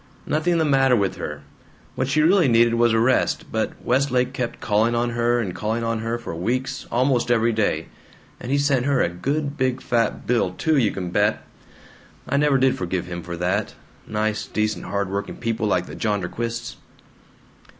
Nothing 0.25 0.57
the 0.57 0.65
matter 0.65 0.95
with 0.95 1.17
her, 1.17 1.43
what 1.93 2.07
she 2.07 2.23
really 2.23 2.47
needed 2.47 2.73
was 2.73 2.91
a 2.91 2.97
rest, 2.99 3.45
but 3.51 3.73
Westlake 3.85 4.33
kept 4.33 4.59
calling 4.59 4.95
on 4.95 5.11
her 5.11 5.39
and 5.39 5.53
calling 5.53 5.83
on 5.83 5.99
her 5.99 6.17
for 6.17 6.33
weeks, 6.33 6.87
almost 6.91 7.29
every 7.29 7.53
day, 7.53 7.85
and 8.39 8.51
he 8.51 8.57
sent 8.57 8.87
her 8.87 9.03
a 9.03 9.09
good 9.09 9.57
big 9.57 9.79
fat 9.79 10.25
bill, 10.25 10.53
too, 10.53 10.75
you 10.75 10.89
can 10.89 11.11
bet! 11.11 11.43
I 12.27 12.37
never 12.37 12.57
did 12.57 12.79
forgive 12.79 13.05
him 13.05 13.21
for 13.21 13.37
that. 13.37 13.75
Nice 14.07 14.47
decent 14.47 14.85
hard 14.85 15.11
working 15.11 15.35
people 15.35 15.67
like 15.67 15.85
the 15.85 15.93
Jonderquists!" 15.95 16.77